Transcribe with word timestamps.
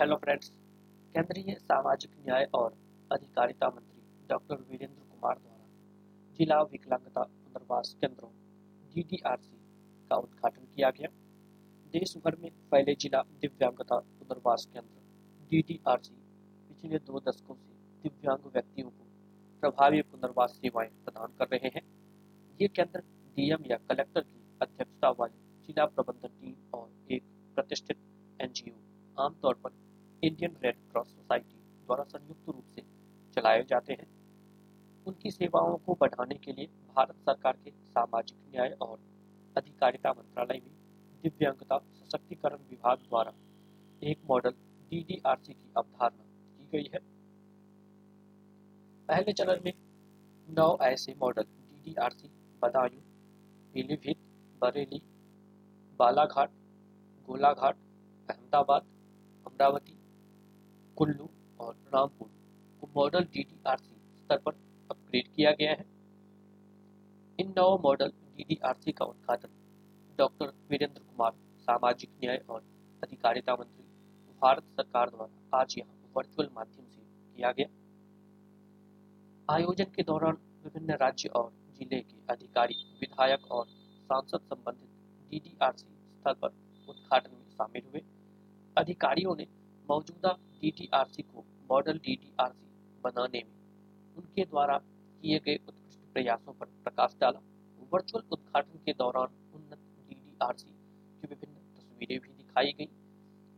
Hello 0.00 0.16
friends 0.16 0.48
केंद्रीय 1.14 1.54
सामाजिक 1.54 2.10
न्याय 2.18 2.44
और 2.54 2.76
अधिकारिता 3.10 3.68
मंत्री 3.68 4.26
डॉक्टर 4.28 4.54
वीरेंद्र 4.54 5.02
कुमार 5.02 5.38
द्वारा 5.38 5.66
जिला 6.38 6.60
विकलांगता 6.62 7.22
पुनर्वास 7.22 7.92
केंद्रों 8.00 8.30
डीडीआरसी 8.94 9.58
का 10.10 10.16
उद्घाटन 10.16 10.64
किया 10.64 10.90
गया। 10.90 11.08
देश 11.94 12.16
भर 12.24 12.36
में 12.36 12.48
फैले 12.70 12.94
जिला 12.94 13.22
दिव्यांगता 13.40 13.98
पुनर्वास 13.98 14.66
केंद्र 14.72 15.48
डीडीआरसी 15.50 16.14
पिछले 16.68 16.98
दो 17.00 17.20
दशकों 17.20 17.54
से 17.54 17.74
दिव्यांग 18.04 18.50
व्यक्तियों 18.54 18.90
को 18.90 19.04
प्रभावी 19.62 20.02
पुनर्वास 20.02 20.52
सेवाएँ 20.52 20.88
प्रदान 21.04 21.36
कर 21.38 21.48
रहे 21.48 21.72
हैं। 21.74 21.82
ये 22.60 22.68
केंद्र 22.68 23.00
डीएम 23.36 23.70
या 23.70 23.76
कलेक्टर 23.90 24.20
की 24.22 24.42
अध्यक्षता 24.62 25.10
वाली 25.10 25.66
जिला 25.66 25.86
प्रबंधन 25.88 26.38
टीम 26.40 26.78
और 26.78 26.88
एक 27.12 27.22
प्रतिष्ठित 27.54 27.96
एनजीओ 28.40 28.74
आमतौर 29.16 29.54
पर 29.54 29.70
इंडियन 30.22 30.56
रेड 30.62 30.76
क्रॉस 30.90 31.08
सोसाइटी 31.08 31.58
द्वारा 31.86 32.04
संयुक्त 32.04 32.48
रूप 32.48 32.64
से 32.64 32.82
चलाए 33.34 33.62
जाते 33.62 33.92
हैं। 33.92 34.06
उनकी 35.06 35.30
सेवाओं 35.30 35.76
को 35.76 35.94
बढ़ाने 35.94 36.34
के 36.34 36.52
लिए 36.52 36.66
भारत 36.96 37.16
सरकार 37.16 37.56
के 37.64 37.70
सामाजिक 37.70 38.38
न्याय 38.50 38.76
और 38.80 38.98
अधिकारिता 39.56 40.10
मंत्रालय 40.10 40.60
में 40.64 40.72
दिव्यांगता 41.22 41.78
सशक्तिकरण 41.78 42.58
विभाग 42.70 42.98
द्वारा 42.98 43.32
एक 44.02 44.18
मॉडल 44.30 44.50
डीडीआरसी 44.90 45.52
की 45.52 45.72
अवधारणा 45.76 46.24
की 46.24 46.68
गई 46.72 46.90
है। 46.94 47.00
पहले 49.08 49.32
चरण 49.32 49.60
में 49.64 49.72
नौ 50.48 50.76
ऐसे 50.82 51.14
मॉडल 51.14 51.42
डीडीआरसी 51.42 52.30
बदायूं, 52.62 53.00
पीलीभीत, 53.74 54.18
बरेली, 54.62 55.02
बालाघाट, 55.98 56.50
गोलाघाट, 57.28 57.76
अहमदाबाद, 58.28 58.82
अमरावती 59.46 59.99
कुल्लू 61.00 61.28
और 61.60 61.74
रामपुर 61.94 62.28
को 62.80 62.88
मॉडल 62.96 63.24
डीडीआरसी 63.34 63.94
स्तर 64.16 64.38
पर 64.38 64.52
अपग्रेड 64.90 65.28
किया 65.28 65.50
गया 65.50 65.70
है। 65.70 65.84
इन 67.38 67.52
नौ 67.56 67.68
मॉडल 67.84 68.10
डीडीआरसी 68.36 68.92
का 68.92 69.04
उद्घाटन 69.04 69.54
डॉक्टर 70.18 70.52
वीरेंद्र 70.70 71.00
कुमार, 71.00 71.32
सामाजिक 71.68 72.10
न्याय 72.14 72.36
और 72.48 72.60
अधिकारिता 73.02 73.54
मंत्री 73.54 73.84
भारत 74.42 74.64
सरकार 74.72 75.10
द्वारा 75.10 75.58
आज 75.58 75.74
यहाँ 75.78 75.94
वर्चुअल 76.16 76.48
माध्यम 76.56 76.84
से 76.86 77.00
किया 77.36 77.52
गया। 77.52 77.68
आयोजन 79.48 79.92
के 79.94 80.02
दौरान 80.02 80.36
विभिन्न 80.64 80.96
राज्य 81.00 81.28
और 81.30 81.50
ज़िले 81.78 82.00
के 82.00 82.18
अधिकारी, 82.28 82.74
विधायक 83.00 83.50
और 83.50 83.66
सांसद 84.10 84.40
संबंधित 84.44 84.90
डीडीआरसी 85.30 85.86
स्थल 85.86 86.34
पर 86.34 86.52
उद्घाटन 86.88 87.32
में 87.32 87.48
शामिल 87.48 87.88
हुए। 87.88 88.02
अधिकारियों 88.76 89.36
ने 89.36 89.46
मौजूदा 89.90 90.32
डीडीआरसी 90.60 91.22
को 91.22 91.44
मॉडल 91.70 91.98
डीडीआरसी 91.98 92.66
बनाने 93.04 93.38
में 93.38 94.16
उनके 94.16 94.44
द्वारा 94.44 94.76
किए 95.22 95.38
गए 95.38 95.56
उत्कृष्ट 95.68 96.00
प्रयासों 96.12 96.52
पर 96.52 96.66
प्रकाश 96.84 97.16
डाला। 97.20 97.40
वर्चुअल 97.92 98.22
उद्घाटन 98.32 98.78
के 98.78 98.92
दौरान 98.92 99.34
उन्नत 99.54 99.78
डीडीआरसी 100.08 100.68
की 100.68 101.28
विभिन्न 101.28 101.54
तस्वीरें 101.76 102.18
भी 102.20 102.28
दिखाई 102.28 102.72
गई। 102.72 102.88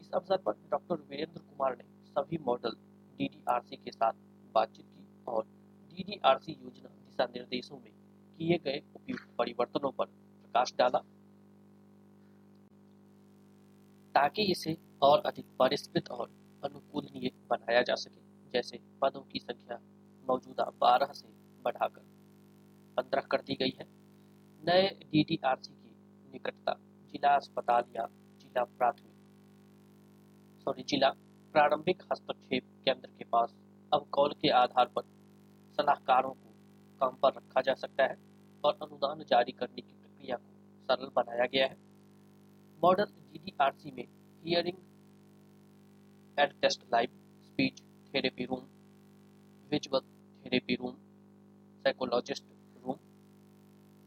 इस 0.00 0.10
अवसर 0.14 0.36
पर 0.36 0.52
डॉक्टर 0.70 1.04
वीरेंद्र 1.10 1.40
कुमार 1.40 1.76
ने 1.76 1.84
सभी 2.10 2.38
मॉडल 2.38 2.76
डीडीआरसी 3.18 3.76
के 3.76 3.90
साथ 3.90 4.12
बातचीत 4.54 4.86
की 4.86 5.06
और 5.28 5.44
डीडीआरसी 5.92 6.52
योजना 6.52 6.88
दिशा 6.88 7.24
निर्देशों 7.26 7.78
में 7.78 7.92
किए 8.38 8.58
गए 8.58 8.82
उपयुक्त 8.96 9.28
परिवर्तनों 9.38 9.90
पर 9.90 10.06
प्रकाश 10.42 10.74
डाला। 10.78 10.98
ताकि 14.14 14.42
इसे 14.42 14.76
और 15.02 15.22
अधिक 15.26 15.46
परिष्कृत 15.58 16.10
और 16.10 16.28
अनुकूलनीय 16.64 17.30
बनाया 17.50 17.82
जा 17.82 17.94
सके, 17.94 18.20
जैसे 18.50 18.80
पदों 19.02 19.20
की 19.22 19.38
संख्या 19.38 19.78
मौजूदा 20.24 20.64
बारह 20.80 21.12
से 21.12 21.28
बढ़ाकर 21.64 22.02
पंद्रह 22.96 23.26
कर 23.30 23.40
दी 23.40 23.54
गई 23.54 23.76
है। 23.80 23.86
नए 24.62 24.88
डीडीआरसी 25.12 25.72
की 25.72 26.32
निकटता 26.32 26.72
जिला 27.12 27.34
अस्पताल 27.36 27.84
या 27.96 28.06
जिला 28.40 28.64
प्राथमिक 28.64 29.14
सॉरी 30.60 30.82
जिला 30.82 31.10
प्रारंभिक 31.54 32.02
हस्तक्षेप 32.12 32.64
केंद्र 32.84 33.08
के 33.08 33.24
पास 33.24 33.54
अब 33.92 34.06
कॉल 34.12 34.32
के 34.32 34.48
आधार 34.54 34.86
पर 34.86 35.02
सलाहकारों 35.78 36.30
को 36.30 36.54
काम 37.00 37.16
पर 37.16 37.32
रखा 37.32 37.60
जा 37.60 37.74
सकता 37.74 38.04
है 38.04 38.16
और 38.64 38.78
अनुदान 38.82 39.24
जारी 39.24 39.52
करने 39.52 39.82
की 39.82 39.92
प्रक्रिया 39.92 40.36
को 40.36 40.52
सरल 40.88 41.10
बनाया 41.16 41.46
गया 41.46 41.66
है। 41.66 41.76
मॉडल 42.78 43.04
डीडीआरसी 43.04 43.90
में 43.90 44.04
hearing 44.44 44.78
aid 46.38 46.52
test 46.62 46.82
live 46.92 47.10
speech 47.42 47.80
therapy 48.14 48.44
room 48.44 48.64
visual 49.70 50.00
therapy 50.44 50.74
room 50.74 50.94
psychologist 51.84 52.44
room 52.84 52.96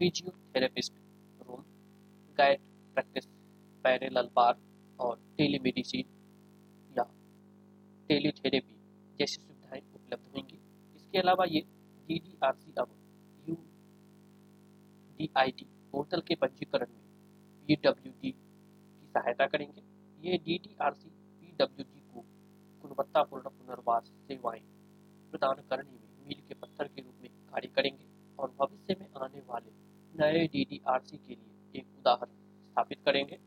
physiotherapist 0.00 0.92
room 1.40 1.62
guide 2.38 2.60
practice 2.94 3.26
parallel 3.84 4.28
bar 4.36 4.58
और 4.98 5.16
टेलीमेडिसिन 5.38 6.06
या 6.98 7.04
टेलीथेरेपी 8.08 8.76
जैसी 9.18 9.40
सुविधाएँ 9.42 9.82
उपलब्ध 9.94 10.26
होंगी। 10.34 10.58
इसके 10.96 11.18
अलावा 11.18 11.44
ये 11.50 11.60
डी 12.08 12.18
डी 12.18 12.36
आर 12.44 12.54
सी 12.54 12.74
अब 12.78 12.94
U 13.48 13.54
D 15.18 15.30
I 15.36 15.50
D 15.58 15.66
portal 15.92 16.20
के 16.28 16.34
पंजीकरण 16.34 16.90
में 16.92 17.04
पी 17.68 17.76
डब्ल्यू 17.84 18.12
डी 18.22 18.30
की 18.30 19.08
सहायता 19.14 19.46
करेंगे। 19.46 19.82
ये 20.20 20.38
D 20.38 20.58
D 20.64 20.76
R 20.80 20.94
C 20.94 21.08
P 21.08 21.56
W 21.60 21.84
D 21.84 22.00
गुणवत्तापूर्ण 22.96 23.48
पुनर्वास 23.48 24.04
सेवाएँ 24.28 24.60
प्रदान 25.30 25.62
करने 25.70 25.90
में 25.90 26.28
मील 26.28 26.40
के 26.48 26.54
पत्थर 26.54 26.88
के 26.88 27.02
रूप 27.02 27.14
में 27.22 27.30
कार्य 27.50 27.68
करेंगे 27.68 28.06
और 28.38 28.50
भविष्य 28.60 28.96
में 29.00 29.08
आने 29.22 29.40
वाले 29.40 29.72
नए 30.14 30.46
डी 30.46 30.64
डी 30.70 30.80
आर 30.88 31.00
सी 31.00 31.16
के 31.16 31.34
लिए 31.34 31.80
एक 31.80 31.98
उदाहरण 31.98 32.32
स्थापित 32.70 32.98
करेंगे। 33.04 33.38